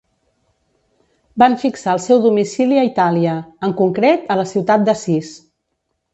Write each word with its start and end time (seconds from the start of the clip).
Van 1.43 1.57
fixar 1.63 1.93
el 1.97 2.01
seu 2.05 2.21
domicili 2.23 2.81
a 2.81 2.87
Itàlia, 2.89 3.37
en 3.69 3.77
concret 3.83 4.27
a 4.37 4.41
la 4.41 4.49
ciutat 4.55 4.89
d'Assís. 4.89 5.33